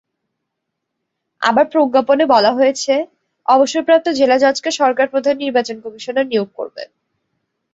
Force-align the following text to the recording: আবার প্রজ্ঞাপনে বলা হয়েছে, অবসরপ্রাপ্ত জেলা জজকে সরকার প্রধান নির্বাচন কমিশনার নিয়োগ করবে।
আবার 1.41 1.65
প্রজ্ঞাপনে 1.71 2.25
বলা 2.25 2.51
হয়েছে, 2.53 2.93
অবসরপ্রাপ্ত 3.47 4.07
জেলা 4.19 4.37
জজকে 4.37 4.69
সরকার 4.79 5.07
প্রধান 5.09 5.35
নির্বাচন 5.37 5.77
কমিশনার 5.83 6.25
নিয়োগ 6.27 6.49
করবে। 6.55 6.83